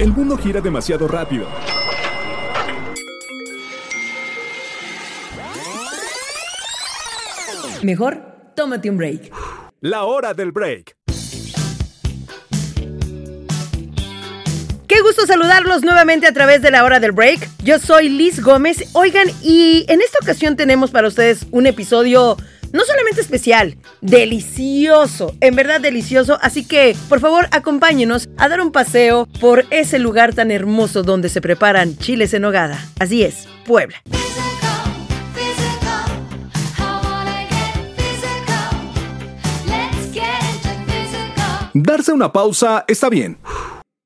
El 0.00 0.14
mundo 0.14 0.38
gira 0.38 0.62
demasiado 0.62 1.06
rápido. 1.06 1.46
Mejor, 7.82 8.22
tómate 8.56 8.88
un 8.88 8.96
break. 8.96 9.30
La 9.82 10.04
hora 10.04 10.32
del 10.32 10.52
break. 10.52 10.96
Qué 14.86 15.02
gusto 15.02 15.26
saludarlos 15.26 15.82
nuevamente 15.82 16.26
a 16.26 16.32
través 16.32 16.62
de 16.62 16.70
la 16.70 16.82
hora 16.82 16.98
del 16.98 17.12
break. 17.12 17.46
Yo 17.62 17.78
soy 17.78 18.08
Liz 18.08 18.40
Gómez. 18.42 18.88
Oigan, 18.94 19.28
y 19.42 19.84
en 19.88 20.00
esta 20.00 20.16
ocasión 20.22 20.56
tenemos 20.56 20.90
para 20.90 21.08
ustedes 21.08 21.46
un 21.50 21.66
episodio 21.66 22.38
no 22.72 22.84
solamente 22.84 23.20
especial, 23.20 23.76
delicioso, 24.00 25.34
en 25.40 25.56
verdad 25.56 25.80
delicioso. 25.80 26.38
Así 26.42 26.64
que, 26.64 26.96
por 27.08 27.20
favor, 27.20 27.48
acompáñenos 27.50 28.28
a 28.36 28.48
dar 28.48 28.60
un 28.60 28.72
paseo 28.72 29.26
por 29.40 29.64
ese 29.70 29.98
lugar 29.98 30.34
tan 30.34 30.50
hermoso 30.50 31.02
donde 31.02 31.28
se 31.28 31.40
preparan 31.40 31.96
chiles 31.96 32.34
en 32.34 32.44
hogada. 32.44 32.78
Así 32.98 33.22
es, 33.22 33.48
Puebla. 33.66 34.02
Darse 41.72 42.12
una 42.12 42.32
pausa 42.32 42.84
está 42.88 43.08
bien. 43.08 43.38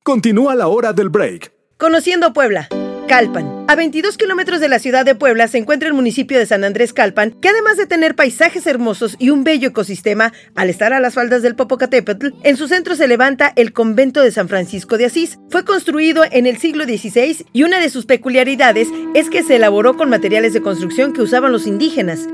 Continúa 0.03 0.53
la 0.55 0.67
hora 0.67 0.93
del 0.93 1.09
break. 1.09 1.51
Conociendo 1.77 2.31
Puebla. 2.31 2.69
Calpan. 3.07 3.65
A 3.67 3.75
22 3.75 4.17
kilómetros 4.17 4.59
de 4.59 4.67
la 4.67 4.79
ciudad 4.79 5.05
de 5.05 5.15
Puebla 5.15 5.47
se 5.47 5.57
encuentra 5.57 5.87
el 5.87 5.93
municipio 5.93 6.39
de 6.39 6.45
San 6.45 6.63
Andrés 6.63 6.91
Calpan, 6.91 7.31
que 7.41 7.49
además 7.49 7.77
de 7.77 7.85
tener 7.85 8.15
paisajes 8.15 8.65
hermosos 8.65 9.15
y 9.19 9.29
un 9.29 9.43
bello 9.43 9.69
ecosistema, 9.69 10.33
al 10.55 10.69
estar 10.69 10.93
a 10.93 10.99
las 10.99 11.13
faldas 11.13 11.41
del 11.41 11.55
Popocatépetl, 11.55 12.29
en 12.43 12.57
su 12.57 12.67
centro 12.67 12.95
se 12.95 13.07
levanta 13.07 13.53
el 13.55 13.73
convento 13.73 14.21
de 14.21 14.31
San 14.31 14.49
Francisco 14.49 14.97
de 14.97 15.05
Asís. 15.05 15.37
Fue 15.49 15.65
construido 15.65 16.23
en 16.31 16.47
el 16.47 16.57
siglo 16.57 16.85
XVI 16.85 17.45
y 17.53 17.63
una 17.63 17.79
de 17.79 17.89
sus 17.89 18.05
peculiaridades 18.05 18.89
es 19.13 19.29
que 19.29 19.43
se 19.43 19.57
elaboró 19.57 19.97
con 19.97 20.09
materiales 20.09 20.53
de 20.53 20.61
construcción 20.61 21.13
que 21.13 21.21
usaban 21.21 21.51
los 21.51 21.67
indígenas. 21.67 22.27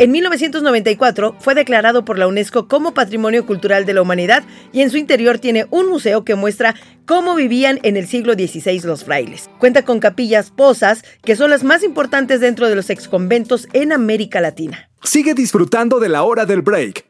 En 0.00 0.12
1994 0.12 1.36
fue 1.40 1.54
declarado 1.54 2.06
por 2.06 2.18
la 2.18 2.26
UNESCO 2.26 2.68
como 2.68 2.94
Patrimonio 2.94 3.44
Cultural 3.44 3.84
de 3.84 3.92
la 3.92 4.00
Humanidad 4.00 4.44
y 4.72 4.80
en 4.80 4.88
su 4.88 4.96
interior 4.96 5.38
tiene 5.38 5.66
un 5.68 5.90
museo 5.90 6.24
que 6.24 6.36
muestra 6.36 6.74
cómo 7.04 7.34
vivían 7.34 7.80
en 7.82 7.98
el 7.98 8.08
siglo 8.08 8.32
XVI 8.32 8.80
los 8.84 9.04
frailes. 9.04 9.50
Cuenta 9.58 9.84
con 9.84 10.00
capillas 10.00 10.52
posas, 10.52 11.04
que 11.22 11.36
son 11.36 11.50
las 11.50 11.64
más 11.64 11.82
importantes 11.82 12.40
dentro 12.40 12.70
de 12.70 12.76
los 12.76 12.88
exconventos 12.88 13.68
en 13.74 13.92
América 13.92 14.40
Latina. 14.40 14.88
Sigue 15.02 15.34
disfrutando 15.34 16.00
de 16.00 16.08
la 16.08 16.22
hora 16.22 16.46
del 16.46 16.62
break. 16.62 17.09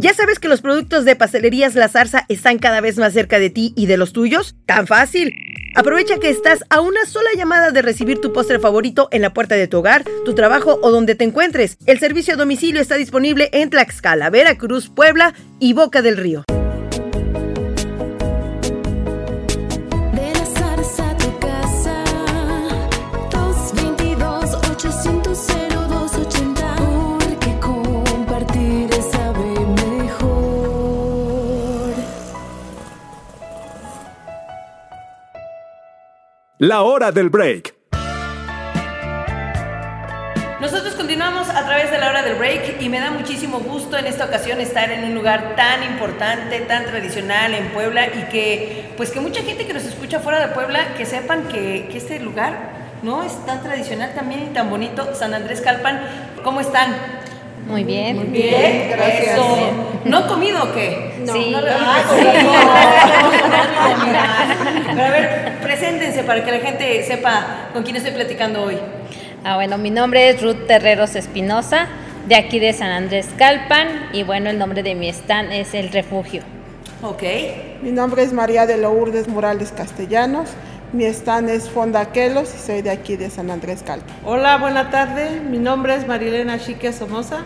¿Ya 0.00 0.14
sabes 0.14 0.38
que 0.38 0.48
los 0.48 0.62
productos 0.62 1.04
de 1.04 1.14
pastelerías 1.14 1.74
La 1.74 1.86
Zarza 1.90 2.24
están 2.30 2.58
cada 2.58 2.80
vez 2.80 2.96
más 2.96 3.12
cerca 3.12 3.38
de 3.38 3.50
ti 3.50 3.74
y 3.76 3.84
de 3.84 3.98
los 3.98 4.14
tuyos? 4.14 4.56
¡Tan 4.64 4.86
fácil! 4.86 5.34
Aprovecha 5.76 6.18
que 6.18 6.30
estás 6.30 6.64
a 6.70 6.80
una 6.80 7.04
sola 7.04 7.28
llamada 7.36 7.70
de 7.70 7.82
recibir 7.82 8.18
tu 8.18 8.32
postre 8.32 8.58
favorito 8.58 9.08
en 9.12 9.20
la 9.20 9.34
puerta 9.34 9.56
de 9.56 9.68
tu 9.68 9.76
hogar, 9.76 10.04
tu 10.24 10.34
trabajo 10.34 10.78
o 10.80 10.90
donde 10.90 11.16
te 11.16 11.24
encuentres. 11.24 11.76
El 11.84 11.98
servicio 11.98 12.32
a 12.32 12.38
domicilio 12.38 12.80
está 12.80 12.94
disponible 12.94 13.50
en 13.52 13.68
Tlaxcala, 13.68 14.30
Veracruz, 14.30 14.88
Puebla 14.88 15.34
y 15.58 15.74
Boca 15.74 16.00
del 16.00 16.16
Río. 16.16 16.44
La 36.62 36.82
hora 36.82 37.10
del 37.10 37.30
break. 37.30 37.74
Nosotros 40.60 40.94
continuamos 40.94 41.48
a 41.48 41.64
través 41.64 41.90
de 41.90 41.96
la 41.96 42.10
hora 42.10 42.22
del 42.22 42.34
break 42.34 42.82
y 42.82 42.90
me 42.90 43.00
da 43.00 43.10
muchísimo 43.12 43.60
gusto 43.60 43.96
en 43.96 44.04
esta 44.04 44.26
ocasión 44.26 44.60
estar 44.60 44.92
en 44.92 45.04
un 45.04 45.14
lugar 45.14 45.56
tan 45.56 45.82
importante, 45.84 46.60
tan 46.60 46.84
tradicional 46.84 47.54
en 47.54 47.68
Puebla 47.68 48.08
y 48.08 48.28
que 48.30 48.92
pues 48.98 49.10
que 49.10 49.20
mucha 49.20 49.40
gente 49.42 49.66
que 49.66 49.72
nos 49.72 49.84
escucha 49.84 50.20
fuera 50.20 50.46
de 50.46 50.52
Puebla 50.52 50.92
que 50.98 51.06
sepan 51.06 51.44
que, 51.44 51.88
que 51.90 51.96
este 51.96 52.20
lugar 52.20 52.52
no 53.02 53.22
es 53.22 53.32
tan 53.46 53.62
tradicional 53.62 54.12
también 54.14 54.42
y 54.42 54.52
tan 54.52 54.68
bonito, 54.68 55.14
San 55.14 55.32
Andrés 55.32 55.62
Calpan. 55.62 55.98
¿Cómo 56.44 56.60
están? 56.60 56.94
Muy 57.68 57.84
bien. 57.84 58.16
Muy 58.16 58.26
bien, 58.26 58.90
gracias. 58.90 59.38
¿No 60.04 60.16
han 60.18 60.28
comido 60.28 60.62
o 60.62 60.74
qué? 60.74 61.14
No. 61.24 61.32
Sí. 61.32 61.52
No, 61.52 61.58
ah, 61.70 62.02
sí. 62.10 62.26
Pero 64.94 65.02
a 65.02 65.10
ver, 65.10 65.49
preséntense 65.80 66.24
para 66.24 66.44
que 66.44 66.50
la 66.50 66.58
gente 66.58 67.02
sepa 67.04 67.70
con 67.72 67.82
quién 67.82 67.96
estoy 67.96 68.12
platicando 68.12 68.62
hoy. 68.62 68.76
Ah, 69.44 69.54
bueno, 69.54 69.78
mi 69.78 69.88
nombre 69.88 70.28
es 70.28 70.42
Ruth 70.42 70.66
Terreros 70.66 71.16
Espinosa, 71.16 71.88
de 72.28 72.34
aquí 72.34 72.58
de 72.58 72.74
San 72.74 72.90
Andrés 72.90 73.30
Calpan, 73.38 74.10
y 74.12 74.22
bueno, 74.22 74.50
el 74.50 74.58
nombre 74.58 74.82
de 74.82 74.94
mi 74.94 75.08
stand 75.08 75.50
es 75.52 75.72
El 75.72 75.90
Refugio. 75.90 76.42
Ok. 77.02 77.22
Mi 77.80 77.92
nombre 77.92 78.22
es 78.22 78.34
María 78.34 78.66
de 78.66 78.76
Lourdes 78.76 79.26
Morales 79.26 79.72
Castellanos. 79.74 80.50
Mi 80.92 81.06
stand 81.06 81.48
es 81.48 81.70
Fondaquelos 81.70 82.54
y 82.54 82.58
soy 82.58 82.82
de 82.82 82.90
aquí 82.90 83.16
de 83.16 83.30
San 83.30 83.50
Andrés 83.50 83.82
Calpa. 83.82 84.12
Hola, 84.26 84.58
buena 84.58 84.90
tarde. 84.90 85.40
Mi 85.40 85.56
nombre 85.56 85.94
es 85.94 86.06
Marilena 86.06 86.58
Chiquia 86.58 86.92
Somoza 86.92 87.38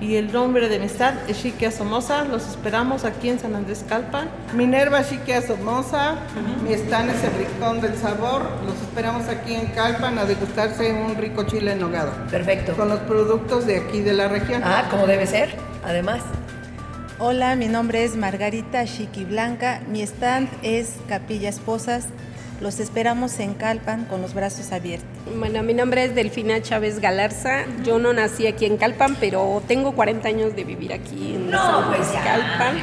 y 0.00 0.16
el 0.16 0.32
nombre 0.32 0.68
de 0.68 0.78
mi 0.78 0.86
stand 0.86 1.28
es 1.28 1.42
Chiquia 1.42 1.70
Somoza. 1.70 2.24
Los 2.24 2.48
esperamos 2.48 3.04
aquí 3.04 3.28
en 3.28 3.38
San 3.38 3.54
Andrés 3.54 3.84
Calpan. 3.88 4.28
Minerva 4.54 5.04
Chiquia 5.06 5.42
Somoza, 5.42 6.16
mi 6.64 6.72
stand 6.72 7.10
es 7.10 7.22
el 7.22 7.32
Rincón 7.34 7.80
del 7.80 7.96
Sabor. 7.96 8.42
Los 8.64 8.74
esperamos 8.80 9.28
aquí 9.28 9.54
en 9.54 9.66
Calpan 9.68 10.18
a 10.18 10.24
degustarse 10.24 10.92
un 10.92 11.16
rico 11.16 11.44
chile 11.44 11.72
en 11.72 11.80
nogada 11.80 12.26
Perfecto. 12.30 12.74
con 12.74 12.88
los 12.88 13.00
productos 13.00 13.66
de 13.66 13.78
aquí 13.78 14.00
de 14.00 14.14
la 14.14 14.28
región. 14.28 14.62
Ah, 14.64 14.88
como 14.90 15.06
debe 15.06 15.26
ser, 15.26 15.54
además. 15.84 16.22
Hola, 17.18 17.54
mi 17.54 17.68
nombre 17.68 18.02
es 18.04 18.16
Margarita 18.16 18.86
Chiqui 18.86 19.24
Blanca. 19.24 19.82
Mi 19.88 20.00
stand 20.00 20.48
es 20.62 20.94
Capilla 21.06 21.50
Esposas. 21.50 22.06
Los 22.60 22.78
esperamos 22.78 23.38
en 23.40 23.54
Calpan 23.54 24.04
con 24.04 24.20
los 24.20 24.34
brazos 24.34 24.70
abiertos. 24.72 25.08
Bueno, 25.38 25.62
mi 25.62 25.72
nombre 25.72 26.04
es 26.04 26.14
Delfina 26.14 26.60
Chávez 26.60 27.00
Galarza. 27.00 27.64
Yo 27.84 27.98
no 27.98 28.12
nací 28.12 28.46
aquí 28.46 28.66
en 28.66 28.76
Calpan, 28.76 29.16
pero 29.18 29.62
tengo 29.66 29.92
40 29.92 30.28
años 30.28 30.54
de 30.54 30.64
vivir 30.64 30.92
aquí 30.92 31.36
en 31.36 31.50
No, 31.50 31.56
San 31.58 31.88
pues 31.88 32.08
Luis. 32.08 32.20
Calpan. 32.22 32.76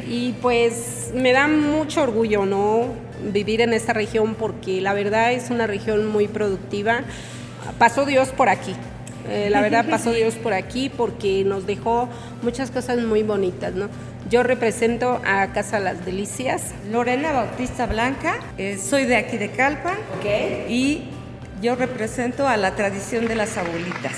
Y 0.08 0.32
pues 0.42 1.12
me 1.14 1.32
da 1.32 1.46
mucho 1.46 2.02
orgullo, 2.02 2.44
¿no? 2.44 2.88
Vivir 3.32 3.60
en 3.60 3.72
esta 3.72 3.92
región 3.92 4.34
porque 4.34 4.80
la 4.80 4.92
verdad 4.94 5.32
es 5.32 5.50
una 5.50 5.66
región 5.68 6.06
muy 6.06 6.26
productiva. 6.26 7.02
Pasó 7.78 8.04
Dios 8.06 8.30
por 8.30 8.48
aquí. 8.48 8.74
Eh, 9.30 9.48
la 9.48 9.60
verdad 9.62 9.86
pasó 9.88 10.12
Dios 10.12 10.34
por 10.34 10.52
aquí 10.52 10.90
porque 10.90 11.44
nos 11.44 11.66
dejó 11.66 12.08
muchas 12.42 12.70
cosas 12.72 12.98
muy 12.98 13.22
bonitas, 13.22 13.74
¿no? 13.74 13.88
Yo 14.30 14.42
represento 14.42 15.20
a 15.24 15.48
Casa 15.52 15.78
Las 15.80 16.04
Delicias. 16.04 16.72
Lorena 16.90 17.32
Bautista 17.32 17.86
Blanca, 17.86 18.36
eh, 18.56 18.78
soy 18.78 19.04
de 19.04 19.16
aquí 19.16 19.36
de 19.36 19.50
Calpan 19.50 19.96
Ok. 20.18 20.68
y 20.68 21.04
yo 21.60 21.76
represento 21.76 22.48
a 22.48 22.56
la 22.56 22.74
tradición 22.74 23.26
de 23.28 23.34
las 23.34 23.56
abuelitas. 23.58 24.12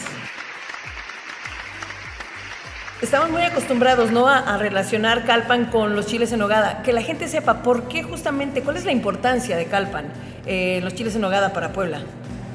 Estamos 3.03 3.31
muy 3.31 3.43
acostumbrados, 3.43 4.11
¿no? 4.11 4.27
A, 4.27 4.39
a 4.39 4.57
relacionar 4.59 5.27
Calpan 5.27 5.67
con 5.67 5.95
los 5.95 6.07
chiles 6.07 6.33
en 6.33 6.41
hogada. 6.41 6.83
Que 6.83 6.93
la 6.93 7.03
gente 7.03 7.29
sepa 7.29 7.63
por 7.63 7.89
qué 7.89 8.03
justamente, 8.03 8.63
cuál 8.63 8.77
es 8.77 8.85
la 8.85 8.93
importancia 8.93 9.57
de 9.57 9.67
Calpan, 9.67 10.07
eh, 10.47 10.81
los 10.83 10.95
chiles 10.95 11.15
en 11.17 11.25
hogada 11.25 11.53
para 11.53 11.73
Puebla. 11.73 12.01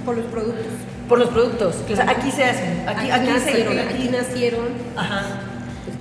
Por 0.06 0.18
los 0.18 0.26
productos. 0.26 0.66
Por 1.08 1.20
los 1.20 1.30
productos. 1.30 1.76
que, 1.88 1.94
o 1.94 1.96
sea, 1.96 2.10
aquí 2.10 2.32
se 2.32 2.44
hacen. 2.46 2.88
Aquí, 2.88 3.08
nacieron, 3.08 3.78
aquí 3.80 4.10
nacieron. 4.10 4.66
Ajá. 4.98 5.26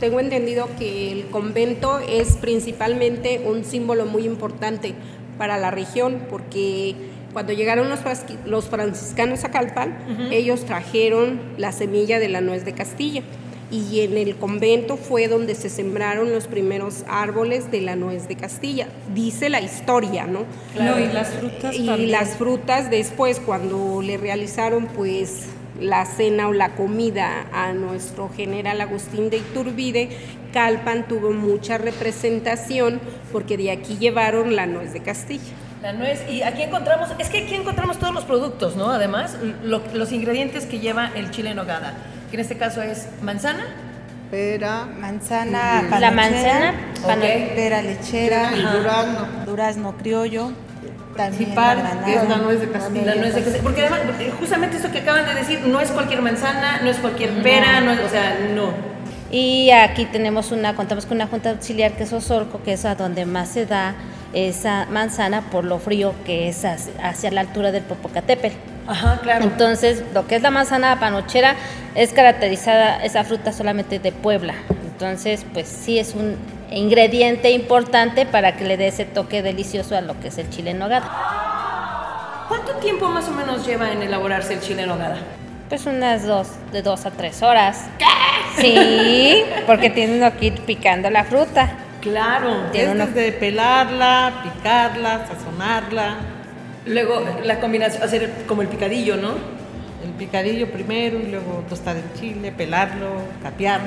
Tengo 0.01 0.19
entendido 0.19 0.69
que 0.79 1.13
el 1.13 1.27
convento 1.27 1.99
es 1.99 2.39
principalmente 2.39 3.43
un 3.45 3.65
símbolo 3.65 4.07
muy 4.07 4.25
importante 4.25 4.95
para 5.37 5.59
la 5.59 5.71
región 5.71 6.23
porque 6.31 6.95
cuando 7.35 7.53
llegaron 7.53 7.89
los, 7.89 8.69
franciscanos 8.69 9.45
a 9.45 9.51
Calpan, 9.51 10.31
ellos 10.33 10.65
trajeron 10.65 11.39
la 11.59 11.71
semilla 11.73 12.19
de 12.19 12.29
la 12.29 12.41
nuez 12.41 12.65
de 12.65 12.73
Castilla 12.73 13.23
y 13.71 14.01
en 14.01 14.17
el 14.17 14.37
convento 14.37 14.97
fue 14.97 15.29
donde 15.29 15.55
se 15.55 15.69
sembraron 15.69 16.33
los 16.33 16.47
primeros 16.47 17.05
árboles 17.09 17.71
de 17.71 17.83
la 17.83 17.95
nuez 17.95 18.27
de 18.27 18.37
Castilla. 18.37 18.89
Dice 19.15 19.49
la 19.49 19.61
historia, 19.61 20.27
¿no? 20.27 20.41
No, 20.77 20.99
y 20.99 21.07
las 21.13 21.29
frutas 21.29 21.77
y 21.77 21.87
también. 21.87 22.11
las 22.11 22.37
frutas 22.37 22.91
después 22.91 23.39
cuando 23.39 24.03
le 24.03 24.17
realizaron 24.17 24.87
pues 24.87 25.47
la 25.81 26.05
cena 26.05 26.49
o 26.49 26.53
la 26.53 26.71
comida 26.71 27.47
a 27.53 27.73
nuestro 27.73 28.29
general 28.29 28.81
Agustín 28.81 29.31
de 29.31 29.39
Iturbide, 29.39 30.11
Calpan 30.53 31.07
tuvo 31.09 31.31
mucha 31.33 31.79
representación 31.79 33.01
porque 33.33 33.57
de 33.57 33.71
aquí 33.71 33.97
llevaron 33.99 34.57
la 34.57 34.67
nuez 34.67 34.93
de 34.93 35.01
Castilla. 35.01 35.53
La 35.83 35.93
nuez, 35.93 36.23
y 36.29 36.43
aquí 36.43 36.63
encontramos, 36.63 37.09
es 37.19 37.31
que 37.31 37.39
aquí 37.45 37.55
encontramos 37.55 37.99
todos 37.99 38.13
los 38.15 38.25
productos, 38.25 38.77
¿no? 38.77 38.91
Además, 38.91 39.37
lo- 39.63 39.83
los 39.95 40.13
ingredientes 40.13 40.67
que 40.67 40.79
lleva 40.81 41.11
el 41.15 41.31
chile 41.31 41.51
en 41.51 41.57
nogada, 41.57 41.95
que 42.31 42.37
en 42.37 42.41
este 42.41 42.59
caso 42.59 42.83
es 42.83 43.09
manzana, 43.23 43.65
pera, 44.31 44.85
manzana, 44.87 45.83
La 45.99 46.11
manzana, 46.11 46.75
pano- 47.03 47.23
pera 47.23 47.81
lechera, 47.81 48.51
durazno. 48.75 49.27
durazno 49.47 49.97
criollo, 49.97 50.53
también 51.17 51.51
Cipal, 51.51 51.79
la 51.79 51.83
granada. 51.83 52.07
que 52.07 52.15
es 52.15 52.29
la 52.29 52.37
nuez 52.37 52.61
de 52.61 52.71
Castilla. 52.71 53.05
La 53.05 53.15
nuez 53.17 53.35
de 53.35 53.43
Castilla. 53.43 53.63
Porque 53.63 53.81
además, 53.83 54.01
justamente 54.39 54.77
esto 54.77 54.91
que 54.91 54.99
acaban 54.99 55.27
de 55.27 55.35
decir, 55.35 55.61
no 55.67 55.81
es 55.81 55.91
cualquier 55.91 56.23
manzana, 56.23 56.81
no 56.83 56.91
es 56.91 56.99
cualquier 56.99 57.43
pera, 57.43 57.81
no 57.81 57.93
es, 57.93 58.01
o 58.01 58.09
sea, 58.09 58.39
no. 58.55 58.73
Y 59.31 59.71
aquí 59.71 60.07
tenemos 60.07 60.51
una, 60.51 60.75
contamos 60.75 61.07
con 61.07 61.17
una 61.17 61.27
junta 61.27 61.51
auxiliar 61.51 61.93
que 61.93 62.03
es 62.03 62.13
Osorco, 62.13 62.63
que 62.63 62.73
es 62.73 62.85
a 62.85 62.97
donde 62.97 63.27
más 63.27 63.51
se 63.51 63.65
da 63.65 63.95
esa 64.33 64.87
manzana 64.91 65.43
por 65.43 65.65
lo 65.65 65.79
frío 65.79 66.15
que 66.25 66.49
es 66.49 66.65
hacia, 66.65 66.93
hacia 67.03 67.31
la 67.31 67.43
altura 67.43 67.71
del 67.71 67.83
Popocatépetl. 67.85 68.57
Ajá, 68.89 69.21
claro. 69.23 69.45
Entonces, 69.45 70.03
lo 70.15 70.27
que 70.27 70.37
es 70.37 70.43
la 70.43 70.51
manzana 70.51 70.99
panochera 70.99 71.55
es 71.95 72.13
caracterizada 72.13 73.05
esa 73.05 73.23
fruta 73.23 73.53
solamente 73.53 74.01
de 74.01 74.11
Puebla. 74.11 74.55
Entonces, 74.93 75.47
pues 75.53 75.69
sí 75.69 75.99
es 75.99 76.15
un 76.15 76.37
ingrediente 76.71 77.51
importante 77.51 78.27
para 78.27 78.57
que 78.57 78.65
le 78.65 78.77
dé 78.77 78.89
ese 78.89 79.05
toque 79.05 79.43
delicioso 79.43 79.97
a 79.97 80.01
lo 80.01 80.19
que 80.21 80.29
es 80.29 80.39
el 80.39 80.49
chile 80.51 80.71
en 80.71 80.79
nogada. 80.79 81.11
¿Cuánto 82.49 82.73
tiempo 82.77 83.09
más 83.09 83.29
o 83.29 83.33
menos 83.33 83.67
lleva 83.67 83.91
en 83.93 84.03
elaborarse 84.03 84.55
el 84.55 84.61
chile 84.61 84.83
en 84.83 84.89
nogada? 84.89 85.19
Pues 85.69 85.87
unas 85.87 86.27
dos, 86.27 86.49
de 86.73 86.83
dos 86.83 87.07
a 87.07 87.11
tres 87.13 87.43
horas. 87.43 87.85
Sí, 88.57 89.43
porque 89.67 89.91
tiene 89.91 90.17
uno 90.19 90.37
que 90.37 90.47
ir 90.47 90.61
picando 90.63 91.09
la 91.11 91.23
fruta. 91.25 91.71
Claro. 92.01 92.65
Tiene 92.73 92.89
Es 92.89 92.95
uno- 92.95 93.07
desde 93.07 93.33
pelarla, 93.33 94.33
picarla, 94.43 95.27
sazonarla. 95.29 96.17
Luego 96.87 97.23
la 97.45 97.61
combinación, 97.61 98.03
hacer 98.03 98.31
como 98.49 98.63
el 98.63 98.69
picadillo, 98.69 99.17
¿no? 99.17 99.35
El 100.03 100.11
picadillo 100.19 100.71
primero 100.73 101.19
y 101.21 101.27
luego 101.31 101.63
tostar 101.69 101.97
el 101.97 102.13
chile, 102.19 102.51
pelarlo, 102.53 103.11
capearlo. 103.43 103.87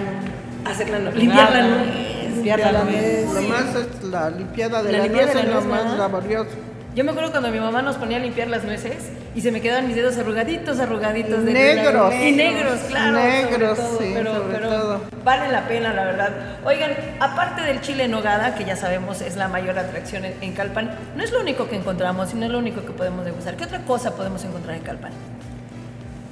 Hacerla, 0.64 1.00
no- 1.00 1.12
limpiar 1.12 1.52
la 1.52 1.62
nuez. 1.64 1.88
Limpiar 2.36 2.60
la 2.60 2.84
nuez. 2.84 3.34
Lo 3.34 3.42
más 3.44 3.76
es 3.76 4.04
la 4.04 4.30
limpiada 4.30 4.84
de 4.84 4.92
La 4.92 4.98
la, 5.00 5.04
limpiada 5.06 5.34
nuez 5.34 5.36
de 5.36 5.42
es 5.42 5.48
la 5.48 5.60
lo 5.62 5.66
nuez, 5.66 5.86
más 5.86 5.98
laborioso. 5.98 6.50
Yo 6.96 7.04
me 7.04 7.10
acuerdo 7.10 7.32
cuando 7.32 7.50
mi 7.50 7.60
mamá 7.60 7.82
nos 7.82 7.96
ponía 7.96 8.18
a 8.18 8.20
limpiar 8.20 8.50
las 8.50 8.64
nueces 8.66 9.10
y 9.34 9.42
se 9.42 9.52
me 9.52 9.62
quedaban 9.62 9.88
mis 9.88 9.96
dedos 9.96 10.16
arrugaditos, 10.20 10.80
arrugaditos. 10.80 11.44
de 11.44 11.52
Negros. 11.52 12.14
Y 12.14 12.32
negros, 12.34 12.80
claro. 12.88 13.18
Negros, 13.18 13.80
sobre 13.80 13.90
todo, 13.90 14.00
sí, 14.00 14.12
pero, 14.14 14.36
sobre 14.36 14.54
pero 14.54 14.70
todo. 14.70 15.02
vale 15.24 15.52
la 15.52 15.68
pena, 15.68 15.92
la 15.92 16.06
verdad. 16.06 16.30
Oigan, 16.64 16.92
aparte 17.20 17.64
del 17.64 17.82
chile 17.82 18.04
en 18.04 18.12
nogada, 18.12 18.54
que 18.54 18.64
ya 18.64 18.76
sabemos 18.76 19.22
es 19.22 19.36
la 19.38 19.48
mayor 19.48 19.80
atracción 19.80 20.24
en, 20.24 20.36
en 20.42 20.54
Calpan, 20.54 20.92
no 21.16 21.24
es 21.24 21.32
lo 21.32 21.40
único 21.42 21.68
que 21.68 21.78
encontramos 21.78 22.32
y 22.32 22.36
no 22.36 22.46
es 22.46 22.52
lo 22.52 22.60
único 22.60 22.86
que 22.86 22.92
podemos 22.92 23.26
degustar. 23.26 23.56
¿Qué 23.56 23.64
otra 23.64 23.80
cosa 23.86 24.16
podemos 24.16 24.44
encontrar 24.44 24.76
en 24.76 24.84
Calpan? 24.84 25.14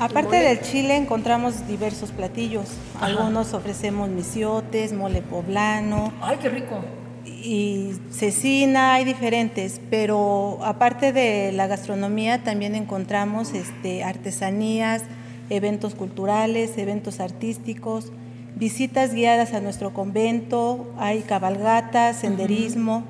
Aparte 0.01 0.37
del 0.37 0.61
chile 0.61 0.95
encontramos 0.97 1.67
diversos 1.67 2.11
platillos. 2.11 2.65
Algunos 2.99 3.53
ofrecemos 3.53 4.09
misiotes, 4.09 4.93
mole 4.93 5.21
poblano 5.21 6.11
¡Ay, 6.21 6.37
qué 6.41 6.49
rico! 6.49 6.79
y 7.25 7.93
cecina, 8.11 8.93
hay 8.95 9.03
diferentes, 9.05 9.79
pero 9.91 10.59
aparte 10.63 11.11
de 11.13 11.51
la 11.51 11.67
gastronomía 11.67 12.43
también 12.43 12.73
encontramos 12.75 13.53
este, 13.53 14.03
artesanías, 14.03 15.03
eventos 15.49 15.93
culturales, 15.95 16.77
eventos 16.77 17.19
artísticos, 17.19 18.11
visitas 18.55 19.13
guiadas 19.13 19.53
a 19.53 19.59
nuestro 19.61 19.93
convento, 19.93 20.91
hay 20.97 21.21
cabalgatas, 21.21 22.17
senderismo. 22.17 23.03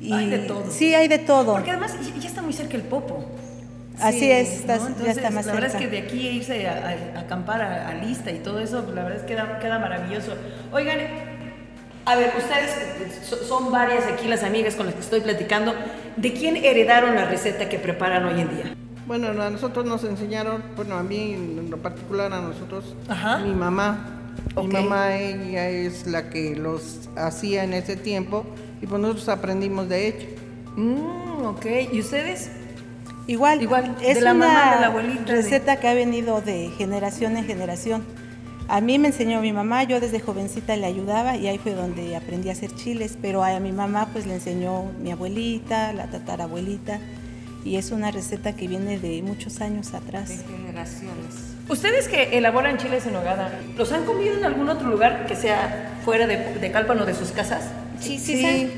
y- 0.00 0.12
Hay 0.12 0.30
de 0.30 0.38
todo. 0.38 0.64
Sí, 0.70 0.94
hay 0.94 1.06
de 1.06 1.18
todo. 1.18 1.52
Porque 1.54 1.70
además 1.70 1.94
ya- 2.00 2.20
ya 2.20 2.28
está 2.28 2.42
muy 2.42 2.52
cerca 2.52 2.76
el 2.76 2.82
Popo. 2.82 3.24
Así 4.02 4.18
Sí, 4.20 4.30
es, 4.30 4.60
¿no? 4.62 4.66
ya 4.66 4.74
Entonces, 4.86 5.16
está 5.16 5.30
más 5.30 5.46
La 5.46 5.52
verdad 5.52 5.66
es 5.68 5.72
cerca. 5.78 5.90
que 5.90 5.90
de 6.00 6.06
aquí 6.06 6.28
irse 6.28 6.66
a, 6.68 6.72
a- 6.72 7.18
a 7.18 7.20
acampar 7.22 7.62
a, 7.62 7.88
a 7.88 7.94
Lista 7.94 8.30
y 8.30 8.38
todo 8.38 8.58
eso, 8.58 8.82
pues, 8.84 8.94
la 8.96 9.02
verdad 9.04 9.18
es 9.18 9.24
que 9.24 9.34
queda, 9.34 9.58
queda 9.58 9.78
maravilloso. 9.78 10.32
Oigan, 10.72 10.98
a 12.04 12.16
ver, 12.16 12.32
ustedes 12.36 13.26
so- 13.28 13.44
son 13.44 13.70
varias 13.70 14.04
aquí 14.06 14.26
las 14.26 14.42
amigas 14.42 14.74
con 14.74 14.86
las 14.86 14.94
que 14.94 15.00
estoy 15.02 15.20
platicando. 15.20 15.72
¿De 16.16 16.32
quién 16.32 16.56
heredaron 16.56 17.14
la 17.14 17.26
receta 17.26 17.68
que 17.68 17.78
preparan 17.78 18.24
hoy 18.26 18.40
en 18.40 18.48
día? 18.56 18.74
Bueno, 19.06 19.28
a 19.42 19.50
nosotros 19.50 19.84
nos 19.84 20.04
enseñaron, 20.04 20.62
bueno, 20.76 20.96
a 20.96 21.02
mí 21.02 21.34
en 21.34 21.70
lo 21.70 21.76
particular, 21.78 22.32
a 22.32 22.40
nosotros, 22.40 22.94
Ajá. 23.08 23.38
mi 23.38 23.54
mamá. 23.54 24.18
Ok. 24.54 24.64
Mi 24.66 24.72
mamá, 24.72 25.16
ella 25.16 25.68
es 25.68 26.06
la 26.06 26.28
que 26.30 26.56
los 26.56 27.08
hacía 27.16 27.64
en 27.64 27.72
ese 27.74 27.96
tiempo 27.96 28.44
y 28.80 28.86
pues 28.86 29.00
nosotros 29.00 29.28
aprendimos 29.28 29.88
de 29.88 30.08
ella. 30.08 30.26
Mm, 30.76 31.44
ok, 31.46 31.66
¿y 31.92 32.00
ustedes? 32.00 32.50
Igual, 33.26 33.62
Igual, 33.62 33.96
es 34.02 34.16
de 34.16 34.20
la 34.22 34.32
una 34.34 34.46
mamá, 34.48 34.74
de 34.74 34.80
la 34.80 34.86
abuelita, 34.88 35.24
de- 35.32 35.42
receta 35.42 35.76
que 35.78 35.88
ha 35.88 35.94
venido 35.94 36.40
de 36.40 36.70
generación 36.76 37.36
en 37.36 37.44
generación. 37.44 38.02
A 38.68 38.80
mí 38.80 38.98
me 38.98 39.08
enseñó 39.08 39.40
mi 39.40 39.52
mamá, 39.52 39.84
yo 39.84 40.00
desde 40.00 40.18
jovencita 40.20 40.76
le 40.76 40.86
ayudaba 40.86 41.36
y 41.36 41.46
ahí 41.46 41.58
fue 41.58 41.74
donde 41.74 42.16
aprendí 42.16 42.48
a 42.48 42.52
hacer 42.52 42.74
chiles, 42.74 43.18
pero 43.20 43.44
a 43.44 43.58
mi 43.60 43.72
mamá 43.72 44.08
pues 44.12 44.26
le 44.26 44.34
enseñó 44.34 44.84
mi 45.02 45.10
abuelita, 45.12 45.92
la 45.92 46.06
tatarabuelita 46.06 46.98
y 47.64 47.76
es 47.76 47.90
una 47.92 48.10
receta 48.10 48.54
que 48.56 48.66
viene 48.68 48.98
de 48.98 49.22
muchos 49.22 49.60
años 49.60 49.94
atrás. 49.94 50.28
De 50.30 50.36
generaciones. 50.56 51.51
Ustedes 51.68 52.08
que 52.08 52.36
elaboran 52.36 52.76
chiles 52.76 53.06
en 53.06 53.16
hogada, 53.16 53.50
¿los 53.76 53.92
han 53.92 54.04
comido 54.04 54.36
en 54.36 54.44
algún 54.44 54.68
otro 54.68 54.88
lugar 54.88 55.26
que 55.26 55.36
sea 55.36 55.92
fuera 56.04 56.26
de, 56.26 56.36
de 56.54 56.70
Calpan 56.72 57.00
o 57.00 57.04
de 57.06 57.14
sus 57.14 57.30
casas? 57.30 57.70
Sí, 58.00 58.18
sí, 58.18 58.36
Sí. 58.36 58.42
Se 58.42 58.48
han, 58.48 58.70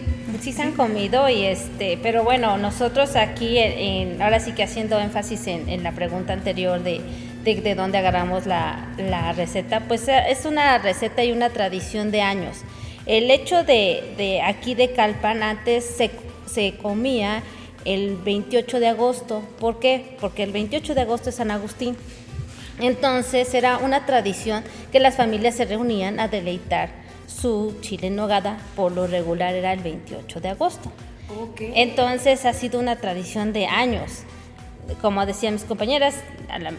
sí 0.42 0.52
se 0.52 0.62
han 0.62 0.72
comido 0.72 1.28
y 1.28 1.44
este, 1.44 1.98
pero 2.02 2.24
bueno, 2.24 2.58
nosotros 2.58 3.16
aquí, 3.16 3.56
en, 3.58 4.20
ahora 4.20 4.38
sí 4.40 4.52
que 4.52 4.62
haciendo 4.62 4.98
énfasis 5.00 5.46
en, 5.46 5.68
en 5.68 5.82
la 5.82 5.92
pregunta 5.92 6.32
anterior 6.34 6.82
de, 6.82 7.00
de, 7.42 7.60
de 7.60 7.74
dónde 7.74 7.98
agarramos 7.98 8.46
la, 8.46 8.88
la 8.98 9.32
receta, 9.32 9.80
pues 9.88 10.06
eh, 10.08 10.24
es 10.28 10.44
una 10.44 10.76
receta 10.78 11.24
y 11.24 11.32
una 11.32 11.50
tradición 11.50 12.10
de 12.10 12.20
años. 12.20 12.58
El 13.06 13.30
hecho 13.30 13.64
de, 13.64 14.14
de 14.16 14.42
aquí 14.42 14.74
de 14.74 14.92
Calpan 14.92 15.42
antes 15.42 15.84
se, 15.84 16.10
se 16.46 16.74
comía 16.76 17.42
el 17.84 18.16
28 18.16 18.80
de 18.80 18.88
agosto. 18.88 19.42
¿Por 19.60 19.78
qué? 19.78 20.16
Porque 20.20 20.42
el 20.42 20.52
28 20.52 20.94
de 20.94 21.00
agosto 21.02 21.28
es 21.30 21.36
San 21.36 21.50
Agustín. 21.50 21.96
Entonces 22.80 23.54
era 23.54 23.78
una 23.78 24.04
tradición 24.06 24.64
que 24.92 25.00
las 25.00 25.14
familias 25.16 25.54
se 25.54 25.64
reunían 25.64 26.18
a 26.20 26.28
deleitar 26.28 26.90
su 27.26 27.76
chile 27.80 28.08
en 28.08 28.16
nogada, 28.16 28.58
por 28.76 28.92
lo 28.92 29.06
regular 29.06 29.54
era 29.54 29.72
el 29.72 29.80
28 29.80 30.40
de 30.40 30.48
agosto. 30.50 30.90
Entonces 31.74 32.44
ha 32.44 32.52
sido 32.52 32.78
una 32.80 32.96
tradición 32.96 33.52
de 33.52 33.66
años. 33.66 34.22
Como 35.00 35.24
decían 35.24 35.54
mis 35.54 35.64
compañeras, 35.64 36.14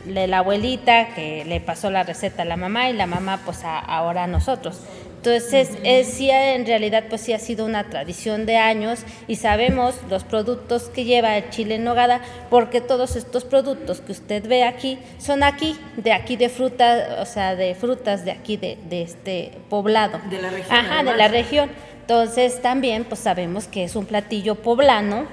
la 0.06 0.38
abuelita 0.38 1.15
que 1.15 1.44
le 1.45 1.59
pasó 1.59 1.89
la 1.89 2.03
receta 2.03 2.44
a 2.44 2.45
la 2.45 2.56
mamá 2.56 2.89
y 2.89 2.94
la 2.94 3.07
mamá 3.07 3.41
pues 3.44 3.63
a- 3.63 3.80
ahora 3.80 4.25
a 4.25 4.27
nosotros. 4.27 4.80
Entonces, 5.25 5.72
es, 5.83 6.07
sí, 6.07 6.30
en 6.30 6.68
realidad, 6.68 7.06
pues 7.10 7.22
sí 7.22 7.33
ha 7.33 7.39
sido 7.39 7.66
una 7.66 7.86
tradición 7.89 8.45
de 8.45 8.57
años 8.57 9.00
y 9.27 9.38
sabemos 9.38 9.95
los 10.07 10.24
productos 10.24 10.83
que 10.83 11.04
lleva 11.04 11.36
el 11.36 11.50
chile 11.50 11.75
en 11.75 11.83
nogada, 11.83 12.22
porque 12.51 12.79
todos 12.79 13.15
estos 13.15 13.44
productos 13.44 14.01
que 14.01 14.12
usted 14.12 14.48
ve 14.48 14.63
aquí 14.63 15.00
son 15.17 15.41
aquí, 15.41 15.79
de 15.98 16.13
aquí 16.13 16.36
de 16.36 16.50
fruta, 16.50 17.17
o 17.22 17.25
sea, 17.25 17.55
de 17.55 17.74
frutas 17.74 18.24
de 18.24 18.29
aquí 18.29 18.55
de, 18.55 18.77
de 18.88 19.01
este 19.01 19.51
poblado. 19.67 20.22
De 20.29 20.39
la 20.39 20.51
región, 20.51 20.77
Ajá, 20.77 21.03
de 21.03 21.17
la 21.17 21.27
región. 21.27 21.72
Entonces, 22.01 22.62
también, 22.62 23.03
pues 23.03 23.20
sabemos 23.22 23.65
que 23.65 23.84
es 23.84 23.96
un 23.96 24.05
platillo 24.05 24.53
poblano 24.53 25.25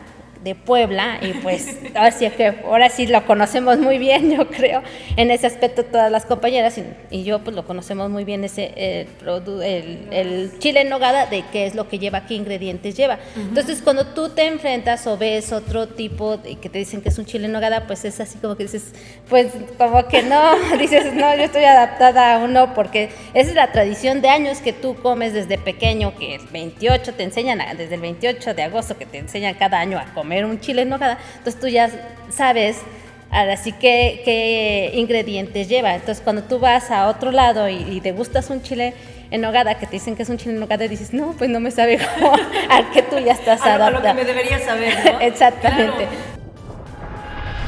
de 0.43 0.55
Puebla 0.55 1.19
y 1.21 1.33
pues 1.35 1.77
ahora 1.95 2.11
sí, 2.11 2.29
que, 2.31 2.55
ahora 2.65 2.89
sí 2.89 3.07
lo 3.07 3.25
conocemos 3.27 3.79
muy 3.79 3.99
bien, 3.99 4.31
yo 4.31 4.49
creo, 4.49 4.83
en 5.17 5.31
ese 5.31 5.47
aspecto 5.47 5.85
todas 5.85 6.11
las 6.11 6.27
compañeras 6.27 6.79
y, 6.79 6.85
y 7.11 7.25
yo 7.25 7.41
pues 7.41 7.55
lo 7.57 7.65
conocemos 7.65 8.11
muy 8.11 8.25
bien 8.25 8.45
ese 8.45 8.73
el, 8.77 10.09
el 10.11 10.59
chile 10.59 10.83
en 10.83 10.89
nogada 10.89 11.27
de 11.27 11.45
qué 11.53 11.67
es 11.67 11.75
lo 11.75 11.89
que 11.89 11.99
lleva, 11.99 12.27
qué 12.27 12.35
ingredientes 12.35 12.97
lleva. 12.97 13.19
Entonces 13.37 13.81
cuando 13.83 14.07
tú 14.07 14.31
te 14.31 14.47
enfrentas 14.47 15.07
o 15.07 15.17
ves 15.17 15.53
otro 15.53 15.89
tipo 15.89 16.37
de 16.37 16.57
que 16.57 16.69
te 16.69 16.79
dicen 16.79 17.03
que 17.03 17.09
es 17.09 17.19
un 17.19 17.27
chile 17.27 17.47
en 17.47 17.53
nogada, 17.53 17.87
pues 17.87 18.05
es 18.05 18.21
así 18.21 18.39
como 18.39 18.57
que 18.57 18.65
dices, 18.65 18.93
pues 19.29 19.53
como 19.79 20.07
que 20.09 20.23
no, 20.23 20.77
dices, 20.79 21.15
no, 21.15 21.35
yo 21.37 21.45
estoy 21.45 21.65
adaptada 21.65 22.35
a 22.35 22.39
uno 22.39 22.75
porque 22.75 23.11
esa 23.35 23.51
es 23.51 23.55
la 23.55 23.73
tradición 23.73 24.21
de 24.21 24.29
años 24.29 24.59
que 24.61 24.73
tú 24.73 24.97
comes 24.97 25.33
desde 25.35 25.59
pequeño, 25.59 26.15
que 26.19 26.37
el 26.37 26.47
28 26.47 27.15
te 27.15 27.23
enseñan, 27.23 27.61
desde 27.77 27.95
el 27.95 28.01
28 28.01 28.55
de 28.55 28.63
agosto 28.63 28.97
que 28.97 29.07
te 29.07 29.19
enseñan 29.19 29.55
cada 29.55 29.79
año 29.79 29.99
a 29.99 30.13
comer 30.15 30.32
un 30.47 30.61
chile 30.61 30.83
en 30.83 30.89
nogada, 30.89 31.19
entonces 31.37 31.61
tú 31.61 31.69
ya 31.69 31.91
sabes 32.31 32.79
ahora 33.31 33.57
sí 33.57 33.73
qué, 33.73 34.23
qué 34.25 34.93
ingredientes 34.95 35.69
lleva. 35.69 35.95
Entonces 35.95 36.23
cuando 36.23 36.43
tú 36.45 36.59
vas 36.59 36.91
a 36.91 37.09
otro 37.09 37.33
lado 37.33 37.69
y, 37.69 37.77
y 37.77 38.01
te 38.01 38.13
gustas 38.13 38.51
un 38.51 38.63
chile 38.63 38.95
en 39.31 39.41
nogada, 39.41 39.79
que 39.79 39.87
te 39.87 39.93
dicen 39.93 40.15
que 40.15 40.23
es 40.23 40.29
un 40.29 40.37
chile 40.37 40.53
en 40.53 40.61
nogada, 40.61 40.85
y 40.85 40.89
dices, 40.89 41.15
no, 41.15 41.33
pues 41.33 41.49
no 41.49 41.59
me 41.59 41.71
sabe 41.71 41.99
como 41.99 42.35
al 42.69 42.91
que 42.91 43.03
tú 43.03 43.19
ya 43.19 43.33
estás 43.33 43.63
A 43.63 43.79
lo, 43.79 43.85
a 43.85 43.91
lo 43.91 44.03
que 44.03 44.13
me 44.13 44.25
debería 44.25 44.59
saber, 44.59 44.95
¿no? 45.05 45.21
Exactamente. 45.21 46.07
Claro. 46.07 46.32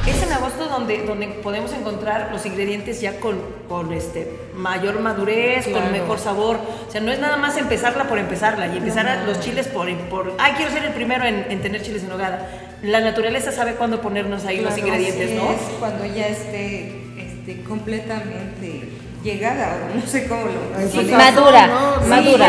Es 0.07 0.21
en 0.21 0.31
agosto 0.31 0.67
donde, 0.67 1.03
donde 1.03 1.27
podemos 1.27 1.73
encontrar 1.73 2.29
los 2.31 2.45
ingredientes 2.45 3.01
ya 3.01 3.19
con, 3.19 3.39
con 3.67 3.91
este, 3.91 4.31
mayor 4.55 4.99
madurez, 4.99 5.67
con 5.67 5.91
mejor 5.91 6.19
sabor. 6.19 6.59
O 6.87 6.91
sea, 6.91 7.01
no 7.01 7.11
es 7.11 7.19
nada 7.19 7.37
más 7.37 7.57
empezarla 7.57 8.03
por 8.07 8.19
empezarla 8.19 8.67
y 8.67 8.77
empezar 8.77 9.23
los 9.25 9.39
chiles 9.39 9.67
por, 9.67 9.91
por, 10.09 10.33
ay, 10.37 10.53
quiero 10.57 10.71
ser 10.71 10.85
el 10.85 10.93
primero 10.93 11.25
en, 11.25 11.47
en 11.49 11.59
tener 11.61 11.81
chiles 11.81 12.03
en 12.03 12.09
nogada. 12.09 12.47
La 12.83 12.99
naturaleza 12.99 13.51
sabe 13.51 13.73
cuándo 13.73 13.99
ponernos 13.99 14.45
ahí 14.45 14.61
los 14.61 14.77
ingredientes, 14.77 15.31
así 15.31 15.35
¿no? 15.35 15.51
es, 15.51 15.59
cuando 15.79 16.05
ya 16.05 16.27
esté 16.27 17.01
este, 17.17 17.63
completamente 17.63 18.83
llegada, 19.25 19.89
o 19.91 19.95
no 19.95 20.07
sé 20.07 20.27
cómo 20.27 20.45
lo 20.45 20.89
Sí, 20.89 21.11
madura, 21.11 21.67
madura. 22.07 22.47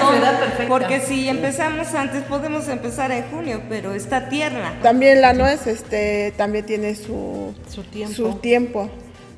¿no? 0.00 0.38
perfecta. 0.38 0.68
Porque 0.68 1.00
si 1.00 1.28
empezamos 1.28 1.92
antes, 1.94 2.22
podemos 2.22 2.68
empezar 2.68 3.10
en 3.10 3.24
junio, 3.30 3.60
pero 3.68 3.94
está 3.94 4.28
tierna. 4.28 4.78
También 4.82 5.20
la 5.20 5.32
nuez 5.32 5.66
este, 5.66 6.32
también 6.36 6.64
tiene 6.64 6.94
su, 6.94 7.52
Su 7.68 7.82
tiempo. 7.82 8.14
su 8.14 8.34
tiempo, 8.36 8.88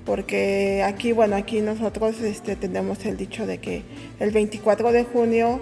porque 0.05 0.85
aquí, 0.87 1.13
bueno, 1.13 1.37
aquí 1.37 1.61
nosotros 1.63 2.21
este, 2.21 2.55
tenemos 2.55 3.05
el 3.07 3.17
dicho 3.17 3.47
de 3.47 3.59
que 3.59 3.83
el 4.21 4.31
24 4.31 4.93
de 4.93 5.05
junio 5.05 5.61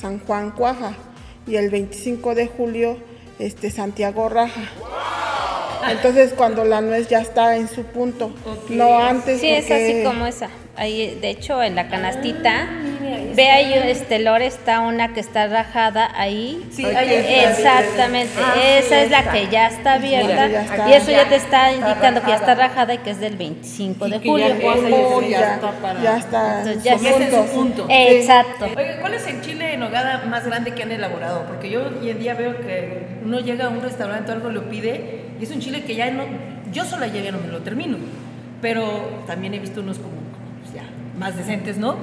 San 0.00 0.18
Juan 0.18 0.50
cuaja 0.50 0.94
y 1.46 1.56
el 1.56 1.70
25 1.70 2.34
de 2.34 2.48
julio 2.48 2.96
este, 3.38 3.70
Santiago 3.70 4.28
raja. 4.28 4.62
Entonces 5.90 6.32
cuando 6.36 6.64
la 6.64 6.80
nuez 6.80 7.08
ya 7.08 7.20
está 7.20 7.56
en 7.56 7.68
su 7.68 7.84
punto, 7.84 8.32
no 8.68 8.98
antes. 8.98 9.40
Sí, 9.40 9.48
es 9.48 9.70
así 9.70 10.02
como 10.04 10.26
esa. 10.26 10.48
Ahí, 10.76 11.18
de 11.20 11.30
hecho, 11.30 11.62
en 11.62 11.74
la 11.74 11.88
canastita, 11.88 12.66
ve 13.34 13.50
ahí, 13.50 13.74
este, 13.74 14.18
Lore, 14.18 14.46
está 14.46 14.80
una 14.80 15.12
que 15.14 15.20
está 15.20 15.46
rajada 15.46 16.10
ahí. 16.14 16.66
Sí, 16.70 16.84
ahí 16.84 17.12
está. 17.12 17.50
Exactamente, 17.50 18.40
esa 18.78 19.02
es 19.02 19.10
la 19.10 19.30
que 19.30 19.48
ya 19.48 19.68
está 19.68 19.94
abierta. 19.94 20.46
ya 20.48 20.62
está. 20.62 20.88
y 20.88 20.92
eso 20.94 21.10
ya 21.10 21.28
te 21.28 21.36
está 21.36 21.72
indicando 21.72 22.20
que 22.22 22.28
ya 22.28 22.36
está 22.36 22.54
rajada 22.54 22.94
y 22.94 22.98
que 22.98 23.10
es 23.10 23.20
del 23.20 23.36
25 23.36 24.08
de 24.08 24.18
julio. 24.18 24.48
ya 24.48 24.54
Oh, 25.04 25.20
ya 25.22 25.28
ya, 25.28 25.54
está 25.54 25.70
para- 25.72 26.02
ya 26.02 26.16
está. 26.18 26.58
Entonces, 26.60 26.82
ya 26.84 26.98
su 26.98 27.04
punto. 27.04 27.44
punto. 27.54 27.86
Exacto. 27.88 28.66
Oiga, 28.76 29.00
¿cuál 29.00 29.14
es 29.14 29.26
el 29.26 29.40
chile 29.40 29.74
en 29.74 29.80
nogada 29.80 30.24
más 30.26 30.46
grande 30.46 30.72
que 30.72 30.82
han 30.82 30.92
elaborado? 30.92 31.44
Porque 31.46 31.70
yo 31.70 31.82
hoy 32.00 32.10
en 32.10 32.18
día 32.18 32.34
veo 32.34 32.56
que 32.58 33.06
uno 33.24 33.40
llega 33.40 33.66
a 33.66 33.68
un 33.68 33.80
restaurante 33.82 34.30
o 34.30 34.34
algo 34.34 34.50
lo 34.50 34.68
pide 34.68 35.24
y 35.40 35.44
es 35.44 35.50
un 35.50 35.60
chile 35.60 35.84
que 35.84 35.94
ya 35.94 36.10
no, 36.10 36.24
yo 36.72 36.84
sola 36.84 37.06
llegué 37.06 37.32
no 37.32 37.38
me 37.38 37.48
lo 37.48 37.60
termino, 37.60 37.96
pero 38.60 39.22
también 39.26 39.54
he 39.54 39.58
visto 39.58 39.80
unos 39.80 39.98
como, 39.98 40.10
como, 40.10 40.60
pues, 40.62 40.74
ya 40.74 40.82
más 41.18 41.36
decentes, 41.36 41.76
¿no? 41.78 41.96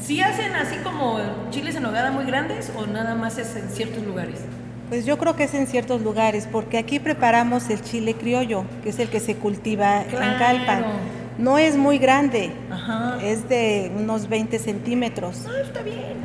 ¿Sí 0.00 0.20
hacen 0.20 0.54
así 0.54 0.76
como 0.82 1.18
chiles 1.50 1.76
en 1.76 1.82
nogada 1.82 2.10
muy 2.10 2.24
grandes 2.24 2.72
o 2.76 2.86
nada 2.86 3.14
más 3.14 3.38
es 3.38 3.54
en 3.56 3.68
ciertos 3.70 4.02
lugares? 4.04 4.40
Pues 4.88 5.04
yo 5.06 5.18
creo 5.18 5.36
que 5.36 5.44
es 5.44 5.54
en 5.54 5.66
ciertos 5.68 6.00
lugares, 6.02 6.48
porque 6.50 6.78
aquí 6.78 6.98
preparamos 6.98 7.70
el 7.70 7.80
chile 7.82 8.14
criollo, 8.14 8.64
que 8.82 8.88
es 8.90 8.98
el 8.98 9.08
que 9.08 9.20
se 9.20 9.36
cultiva 9.36 10.02
en 10.02 10.08
Claro. 10.08 10.38
Calpan. 10.38 10.84
No 11.38 11.58
es 11.58 11.76
muy 11.76 11.98
grande, 11.98 12.50
Ajá. 12.70 13.16
es 13.22 13.48
de 13.48 13.90
unos 13.96 14.28
20 14.28 14.58
centímetros. 14.58 15.36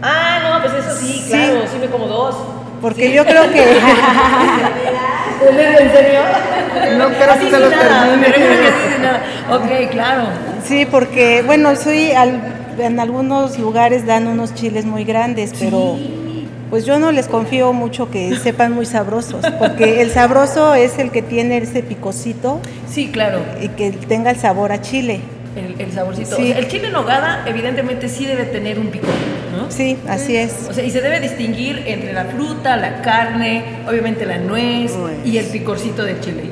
Ah, 0.01 0.39
no, 0.44 0.62
pues 0.62 0.84
eso 0.86 0.96
sí, 1.00 1.24
claro, 1.27 1.62
sí, 1.72 1.77
me 1.79 1.88
como 1.88 2.08
dos. 2.08 2.36
Porque 2.82 3.13
yo 3.13 3.24
creo 3.25 3.50
que 3.51 3.62
¿En 5.48 5.91
serio? 5.91 6.22
No 6.98 7.08
creo 7.10 7.39
que 7.39 7.50
se 7.51 7.60
los 7.60 7.70
nada. 7.72 9.24
Ok, 9.51 9.91
claro. 9.91 10.24
sí, 10.65 10.86
porque 10.86 11.44
bueno, 11.46 11.75
soy 11.75 12.12
al- 12.12 12.41
en 12.79 13.00
algunos 13.00 13.58
lugares 13.60 14.05
dan 14.05 14.27
unos 14.27 14.53
chiles 14.53 14.86
muy 14.86 15.03
grandes, 15.03 15.53
pero 15.60 15.98
pues 16.70 16.86
yo 16.86 17.00
no 17.00 17.12
les 17.12 17.27
confío 17.27 17.74
mucho 17.74 18.10
que 18.10 18.36
sepan 18.38 18.74
muy 18.74 18.86
sabrosos, 18.86 19.46
porque 19.60 20.01
el 20.01 20.12
sabroso 20.12 20.74
es 20.74 20.98
el 21.00 21.12
que 21.12 21.22
tiene 21.22 21.58
ese 21.58 21.84
picocito 21.84 22.60
Sí, 22.89 23.10
claro. 23.12 23.39
y 23.62 23.70
que 23.70 23.91
tenga 23.91 24.32
el 24.32 24.38
sabor 24.38 24.72
a 24.72 24.82
chile. 24.82 25.20
El, 25.55 25.79
el 25.79 25.91
saborcito. 25.94 26.36
Sí. 26.36 26.41
O 26.44 26.46
sea, 26.48 26.58
el 26.58 26.67
chile 26.67 26.88
en 26.88 26.94
nogada, 26.94 27.46
evidentemente, 27.48 28.10
sí 28.10 28.25
debe 28.25 28.44
tener 28.44 28.77
un 28.77 28.88
picor, 28.88 29.10
¿no? 29.55 29.72
Sí, 29.72 29.96
así 30.10 30.36
es. 30.36 30.53
O 30.70 30.74
sea, 30.74 30.84
y 30.84 30.91
se 30.91 31.00
debe 31.00 31.22
distinguir 31.22 31.82
entre 31.88 32.12
la 32.12 32.25
fruta, 32.25 32.75
la 32.75 33.01
carne, 33.01 33.63
obviamente 33.88 34.25
la 34.25 34.38
nuez 34.38 34.91
y 35.24 35.38
el 35.38 35.46
picorcito 35.46 36.03
del 36.03 36.20
chile. 36.20 36.44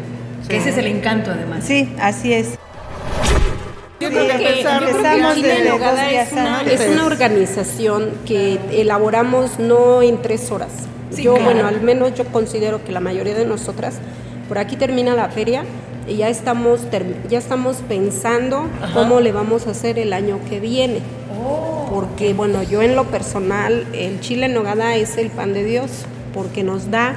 Que 0.47 0.57
ese 0.57 0.69
es 0.69 0.77
el 0.77 0.87
encanto, 0.87 1.31
además. 1.31 1.65
Sí, 1.65 1.89
así 1.99 2.31
es. 2.33 2.57
Yo 4.03 4.09
creo 4.09 4.27
que 4.27 4.33
Yo 4.33 4.37
creo 4.37 4.83
que 4.83 4.89
Empezamos 4.91 5.35
Chile 5.35 5.61
en 5.61 5.69
Nogada 5.69 6.11
es 6.11 6.31
una, 6.31 6.59
antes. 6.59 6.81
es 6.81 6.89
una 6.89 7.05
organización 7.05 8.11
que 8.25 8.59
elaboramos 8.71 9.59
no 9.59 10.01
en 10.01 10.21
tres 10.21 10.51
horas. 10.51 10.71
Sí, 11.11 11.23
yo, 11.23 11.35
claro. 11.35 11.51
bueno, 11.51 11.67
al 11.67 11.81
menos 11.81 12.13
yo 12.15 12.25
considero 12.25 12.83
que 12.83 12.91
la 12.91 12.99
mayoría 12.99 13.35
de 13.35 13.45
nosotras, 13.45 13.95
por 14.47 14.57
aquí 14.57 14.75
termina 14.75 15.15
la 15.15 15.29
feria 15.29 15.63
y 16.07 16.17
ya 16.17 16.29
estamos, 16.29 16.81
ya 17.29 17.37
estamos 17.37 17.77
pensando 17.87 18.67
cómo 18.93 19.19
le 19.19 19.31
vamos 19.31 19.67
a 19.67 19.71
hacer 19.71 19.99
el 19.99 20.11
año 20.13 20.39
que 20.49 20.59
viene. 20.59 20.99
Porque, 21.89 22.33
bueno, 22.33 22.63
yo 22.63 22.81
en 22.81 22.95
lo 22.95 23.05
personal, 23.05 23.85
el 23.93 24.19
chile 24.19 24.47
en 24.47 24.53
nogada 24.53 24.95
es 24.95 25.17
el 25.17 25.29
pan 25.29 25.53
de 25.53 25.63
Dios, 25.63 25.91
porque 26.33 26.63
nos 26.63 26.89
da 26.89 27.15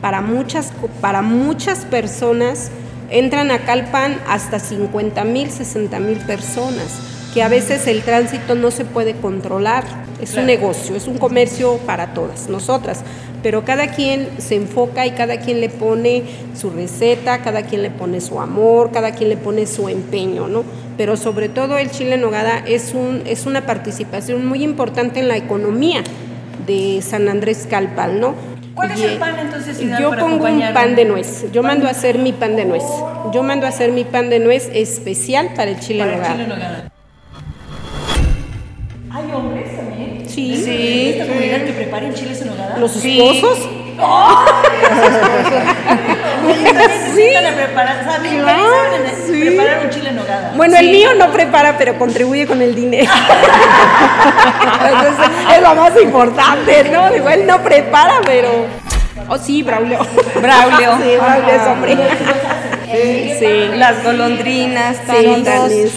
para 0.00 0.20
muchas, 0.20 0.72
para 1.00 1.22
muchas 1.22 1.84
personas, 1.84 2.70
entran 3.10 3.50
acá 3.50 3.72
al 3.72 3.90
pan 3.90 4.20
hasta 4.28 4.58
50 4.58 5.24
mil, 5.24 5.50
60 5.50 5.98
mil 6.00 6.18
personas, 6.18 7.00
que 7.32 7.42
a 7.42 7.48
veces 7.48 7.86
el 7.86 8.02
tránsito 8.02 8.54
no 8.54 8.70
se 8.70 8.84
puede 8.84 9.14
controlar. 9.14 9.84
Es 10.20 10.34
un 10.36 10.46
negocio, 10.46 10.96
es 10.96 11.06
un 11.06 11.18
comercio 11.18 11.78
para 11.78 12.14
todas 12.14 12.48
nosotras, 12.48 13.02
pero 13.42 13.64
cada 13.64 13.88
quien 13.88 14.28
se 14.38 14.54
enfoca 14.54 15.04
y 15.06 15.10
cada 15.10 15.38
quien 15.38 15.60
le 15.60 15.68
pone 15.68 16.22
su 16.58 16.70
receta, 16.70 17.42
cada 17.42 17.62
quien 17.62 17.82
le 17.82 17.90
pone 17.90 18.22
su 18.22 18.40
amor, 18.40 18.90
cada 18.90 19.12
quien 19.12 19.28
le 19.28 19.36
pone 19.36 19.66
su 19.66 19.88
empeño, 19.88 20.48
¿no? 20.48 20.64
Pero 20.96 21.16
sobre 21.18 21.50
todo 21.50 21.76
el 21.76 21.90
chile 21.90 22.14
en 22.14 22.22
nogada 22.22 22.64
es, 22.66 22.94
un, 22.94 23.22
es 23.26 23.44
una 23.44 23.66
participación 23.66 24.46
muy 24.46 24.62
importante 24.62 25.20
en 25.20 25.28
la 25.28 25.36
economía 25.36 26.02
de 26.66 27.02
San 27.02 27.28
Andrés 27.28 27.66
Calpal, 27.68 28.18
¿no? 28.18 28.34
¿Cuál 28.74 28.90
es 28.90 29.00
el 29.00 29.18
pan 29.18 29.38
entonces 29.38 29.80
ideal 29.80 30.02
Yo 30.02 30.10
para 30.10 30.22
pongo 30.22 30.46
un 30.46 30.72
pan 30.72 30.96
de 30.96 31.04
nuez. 31.04 31.50
Yo 31.52 31.62
mando 31.62 31.86
a 31.86 31.90
hacer 31.90 32.18
mi 32.18 32.32
pan 32.32 32.56
de 32.56 32.64
nuez. 32.64 32.82
Yo 33.32 33.42
mando 33.42 33.66
a 33.66 33.68
hacer 33.68 33.92
mi 33.92 34.04
pan 34.04 34.30
de 34.30 34.40
nuez 34.40 34.70
especial 34.72 35.50
para 35.54 35.70
el 35.70 35.80
chile 35.80 36.02
en 36.02 36.08
nogada. 36.10 36.34
en. 36.34 36.90
¿Hay 39.10 39.30
hombres 39.32 39.76
también? 39.76 40.28
Sí. 40.28 40.64
¿De 40.64 41.10
esta 41.10 41.26
comunidad 41.26 41.64
que 41.64 41.72
preparen 41.72 42.14
chiles 42.14 42.40
en 42.42 42.48
nogada? 42.48 42.78
Los 42.78 42.96
esposos. 42.96 43.58
sí. 43.58 43.68
a 43.94 44.46
preparar, 46.44 48.00
o 48.00 48.10
sea, 48.10 48.18
mis 48.20 48.32
Claro, 48.32 48.62
mujeres 48.62 49.18
saben 49.18 49.26
sí. 49.26 49.40
preparar 49.44 49.84
un 49.84 49.90
chile 49.90 50.08
en 50.10 50.16
nogada. 50.16 50.52
Bueno, 50.56 50.76
el 50.76 50.84
Sí. 50.86 50.92
mío 50.92 51.14
no 51.14 51.32
prepara, 51.32 51.78
pero 51.78 51.98
contribuye 51.98 52.46
con 52.46 52.60
el 52.62 52.74
dinero. 52.74 53.10
Entonces, 54.84 55.26
es 55.56 55.62
lo 55.62 55.74
más 55.74 56.00
importante, 56.00 56.84
¿no? 56.90 57.10
Digo, 57.10 57.28
él 57.28 57.46
no 57.46 57.62
prepara, 57.62 58.20
pero. 58.24 58.66
Oh, 59.28 59.38
sí, 59.38 59.62
Braulio. 59.62 59.98
Braulio. 60.40 60.98
Sí, 61.02 61.16
Braulio 61.16 61.48
es 61.54 61.66
hombre. 61.66 61.96
Sí, 63.38 63.76
las 63.78 64.02
golondrinas, 64.04 64.96
Sí, 64.98 65.24
tantos. 65.24 65.44
también. 65.44 65.90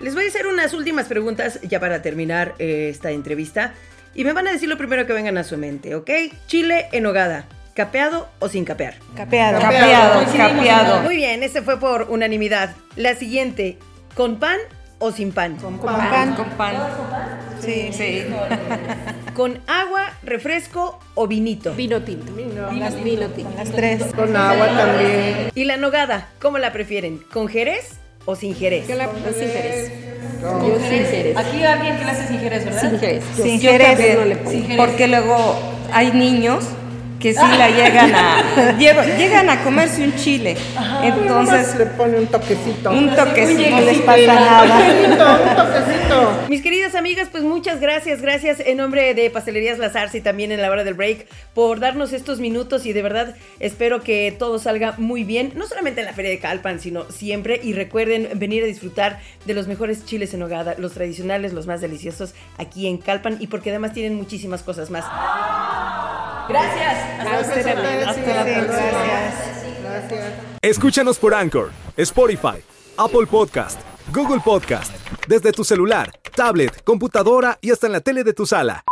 Les 0.00 0.14
voy 0.14 0.24
a 0.24 0.28
hacer 0.28 0.46
unas 0.46 0.72
últimas 0.72 1.06
preguntas 1.06 1.58
ya 1.62 1.78
para 1.80 2.00
terminar 2.02 2.54
eh, 2.58 2.88
esta 2.90 3.10
entrevista. 3.10 3.72
Y 4.14 4.24
me 4.24 4.32
van 4.32 4.48
a 4.48 4.52
decir 4.52 4.68
lo 4.68 4.76
primero 4.78 5.06
que 5.06 5.12
vengan 5.12 5.36
a 5.38 5.44
su 5.44 5.56
mente, 5.56 5.94
¿ok? 5.94 6.10
Chile 6.46 6.88
en 6.92 7.06
hogada, 7.06 7.44
¿capeado 7.74 8.28
o 8.38 8.48
sin 8.48 8.64
capear? 8.64 8.94
Capeado. 9.16 9.60
Capeado, 9.60 10.24
capeado. 10.36 11.02
Muy 11.02 11.16
bien, 11.16 11.42
ese 11.42 11.62
fue 11.62 11.78
por 11.78 12.06
unanimidad. 12.10 12.74
La 12.96 13.14
siguiente, 13.14 13.78
¿con 14.14 14.38
pan 14.38 14.58
o 14.98 15.12
sin 15.12 15.32
pan? 15.32 15.56
Con 15.56 15.78
pan. 15.78 16.34
Con 16.34 16.48
pan. 16.50 16.74
Sí, 17.60 17.90
sí. 17.92 18.24
¿Con 19.34 19.60
agua, 19.66 20.12
refresco 20.22 20.98
o 21.14 21.26
vinito? 21.26 21.72
Vino 21.74 22.02
tinto. 22.02 22.32
Vino, 22.32 23.28
tinto. 23.28 23.52
Las 23.56 23.70
tres. 23.70 24.02
Con 24.14 24.36
agua 24.36 24.66
también. 24.68 25.50
¿Y 25.54 25.64
la 25.64 25.76
nogada, 25.76 26.28
cómo 26.40 26.58
la 26.58 26.72
prefieren? 26.72 27.18
¿Con 27.32 27.48
jerez 27.48 27.98
o 28.26 28.36
sin 28.36 28.54
jerez? 28.54 28.86
Yo 28.88 28.96
la 28.96 29.06
sin 29.06 29.48
jerez. 29.48 29.92
Yo 30.42 30.78
sin 30.88 31.04
jerez. 31.04 31.36
Aquí 31.36 31.62
alguien 31.64 31.98
que 31.98 32.04
le 32.04 32.10
hace 32.10 32.28
sin 32.28 32.40
jerez, 32.40 32.64
¿verdad? 32.64 32.80
Sin 32.80 32.98
jerez. 32.98 33.24
Yo 33.36 33.44
Sin 33.44 33.60
yo 33.60 33.70
jerez. 33.70 33.88
también 33.88 34.18
no 34.18 34.24
le 34.24 34.36
pongo. 34.36 34.50
Sin 34.50 34.62
jerez. 34.62 34.76
Porque 34.76 35.06
luego 35.08 35.58
hay 35.92 36.12
niños 36.12 36.64
que 37.20 37.34
sí 37.34 37.40
la 37.58 37.68
llegan 37.70 38.14
a 38.14 38.76
llegan, 38.78 39.50
a 39.50 39.62
comerse 39.62 40.02
un 40.02 40.16
chile. 40.16 40.56
Entonces 41.02 41.58
Entonces, 41.58 41.76
le 41.76 41.86
pone 41.86 42.18
un 42.18 42.26
toquecito. 42.26 42.90
un 42.90 43.14
toquecito. 43.14 43.70
No 43.70 43.80
les 43.80 43.98
pasa 43.98 44.34
nada. 44.34 44.80
Un 45.08 45.56
toquecito. 45.56 46.46
Mis 46.48 46.62
queridas 46.62 46.94
amigas, 46.94 47.28
pues 47.30 47.44
muchas 47.44 47.80
gracias, 47.80 48.22
gracias 48.22 48.60
en 48.60 48.78
nombre 48.78 49.14
de 49.14 49.30
Pastelerías 49.30 49.78
Lazarce 49.78 50.18
y 50.18 50.20
también 50.20 50.50
en 50.50 50.60
la 50.60 50.70
hora 50.70 50.82
del 50.82 50.94
break 50.94 51.26
por 51.54 51.78
darnos 51.78 52.12
estos 52.12 52.40
minutos 52.40 52.86
y 52.86 52.92
de 52.92 53.02
verdad 53.02 53.36
espero 53.60 54.00
que 54.02 54.34
todo 54.36 54.58
salga 54.58 54.94
muy 54.96 55.24
bien, 55.24 55.52
no 55.54 55.66
solamente 55.66 56.00
en 56.00 56.06
la 56.06 56.12
Feria 56.12 56.30
de 56.30 56.38
Calpan, 56.38 56.80
sino 56.80 57.04
siempre 57.10 57.60
y 57.62 57.74
recuerden 57.74 58.30
venir 58.36 58.64
a 58.64 58.66
disfrutar 58.66 59.20
de 59.44 59.54
los 59.54 59.68
mejores 59.68 60.04
chiles 60.04 60.34
en 60.34 60.42
hogada, 60.42 60.74
los 60.78 60.92
tradicionales, 60.92 61.52
los 61.52 61.66
más 61.66 61.80
deliciosos 61.80 62.34
aquí 62.58 62.86
en 62.86 62.98
Calpan 62.98 63.36
y 63.40 63.46
porque 63.46 63.70
además 63.70 63.92
tienen 63.92 64.14
muchísimas 64.14 64.62
cosas 64.62 64.90
más. 64.90 65.04
Gracias. 66.50 67.18
Gracias 67.20 67.48
a 67.48 67.58
ustedes. 67.58 68.06
Hasta 68.06 68.34
la 68.34 68.44
Sí, 68.44 68.50
próxima. 68.60 68.90
Gracias. 69.82 70.32
Escúchanos 70.62 71.18
por 71.18 71.34
Anchor, 71.34 71.70
Spotify, 71.96 72.62
Apple 72.98 73.26
Podcast, 73.30 73.80
Google 74.12 74.40
Podcast, 74.44 74.92
desde 75.26 75.52
tu 75.52 75.64
celular, 75.64 76.10
tablet, 76.34 76.82
computadora 76.84 77.58
y 77.60 77.70
hasta 77.70 77.86
en 77.86 77.92
la 77.92 78.00
tele 78.00 78.24
de 78.24 78.32
tu 78.34 78.46
sala. 78.46 78.84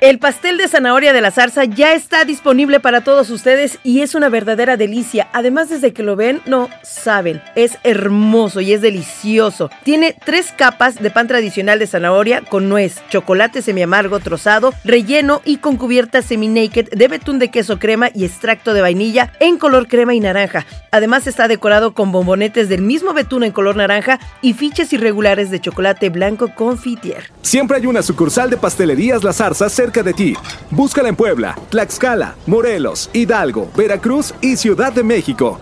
El 0.00 0.18
pastel 0.18 0.56
de 0.56 0.66
zanahoria 0.66 1.12
de 1.12 1.20
la 1.20 1.30
zarza 1.30 1.66
ya 1.66 1.92
está 1.92 2.24
disponible 2.24 2.80
para 2.80 3.02
todos 3.02 3.28
ustedes 3.28 3.78
y 3.84 4.00
es 4.00 4.14
una 4.14 4.30
verdadera 4.30 4.78
delicia. 4.78 5.28
Además, 5.34 5.68
desde 5.68 5.92
que 5.92 6.02
lo 6.02 6.16
ven, 6.16 6.40
no 6.46 6.70
saben. 6.82 7.42
Es 7.54 7.76
hermoso 7.84 8.62
y 8.62 8.72
es 8.72 8.80
delicioso. 8.80 9.68
Tiene 9.84 10.16
tres 10.24 10.54
capas 10.56 10.94
de 11.02 11.10
pan 11.10 11.28
tradicional 11.28 11.78
de 11.78 11.86
zanahoria 11.86 12.40
con 12.40 12.70
nuez, 12.70 13.02
chocolate 13.10 13.60
semiamargo 13.60 14.20
trozado, 14.20 14.72
relleno 14.84 15.42
y 15.44 15.58
con 15.58 15.76
cubierta 15.76 16.22
semi-naked 16.22 16.88
de 16.92 17.08
betún 17.08 17.38
de 17.38 17.50
queso 17.50 17.78
crema 17.78 18.08
y 18.14 18.24
extracto 18.24 18.72
de 18.72 18.80
vainilla 18.80 19.34
en 19.38 19.58
color 19.58 19.86
crema 19.86 20.14
y 20.14 20.20
naranja. 20.20 20.64
Además, 20.92 21.26
está 21.26 21.46
decorado 21.46 21.92
con 21.92 22.10
bombonetes 22.10 22.70
del 22.70 22.80
mismo 22.80 23.12
betún 23.12 23.44
en 23.44 23.52
color 23.52 23.76
naranja 23.76 24.18
y 24.40 24.54
fichas 24.54 24.94
irregulares 24.94 25.50
de 25.50 25.60
chocolate 25.60 26.08
blanco 26.08 26.54
confitier. 26.54 27.30
Siempre 27.42 27.76
hay 27.76 27.84
una 27.84 28.00
sucursal 28.00 28.48
de 28.48 28.56
pastelerías 28.56 29.22
La 29.22 29.34
Zarza 29.34 29.68
cerca 29.68 29.89
de 29.90 30.14
ti. 30.14 30.34
Búscala 30.70 31.08
en 31.08 31.16
Puebla, 31.16 31.58
Tlaxcala, 31.68 32.36
Morelos, 32.46 33.10
Hidalgo, 33.12 33.70
Veracruz 33.76 34.32
y 34.40 34.56
Ciudad 34.56 34.92
de 34.92 35.02
México. 35.02 35.60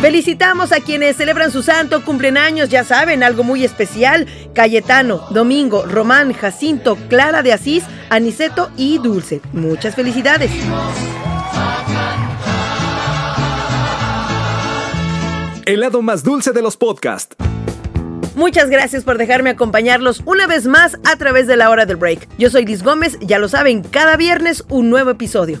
Felicitamos 0.00 0.72
a 0.72 0.80
quienes 0.80 1.16
celebran 1.16 1.50
su 1.50 1.62
santo, 1.62 2.04
cumplen 2.04 2.36
años, 2.36 2.68
ya 2.68 2.84
saben, 2.84 3.22
algo 3.22 3.42
muy 3.42 3.64
especial. 3.64 4.26
Cayetano, 4.54 5.26
Domingo, 5.30 5.84
Román, 5.86 6.32
Jacinto, 6.34 6.96
Clara 7.08 7.42
de 7.42 7.52
Asís, 7.52 7.84
Aniceto 8.10 8.70
y 8.76 8.98
Dulce. 8.98 9.40
Muchas 9.52 9.94
felicidades. 9.94 10.50
El 15.64 15.80
lado 15.80 16.02
más 16.02 16.22
dulce 16.22 16.52
de 16.52 16.60
los 16.60 16.76
podcasts. 16.76 17.34
Muchas 18.34 18.68
gracias 18.68 19.04
por 19.04 19.16
dejarme 19.16 19.50
acompañarlos 19.50 20.22
una 20.24 20.46
vez 20.46 20.66
más 20.66 20.98
a 21.04 21.16
través 21.16 21.46
de 21.46 21.56
la 21.56 21.70
hora 21.70 21.86
del 21.86 21.96
break. 21.96 22.28
Yo 22.36 22.50
soy 22.50 22.66
Liz 22.66 22.82
Gómez, 22.82 23.18
ya 23.20 23.38
lo 23.38 23.48
saben, 23.48 23.82
cada 23.82 24.16
viernes 24.16 24.64
un 24.68 24.90
nuevo 24.90 25.10
episodio. 25.10 25.60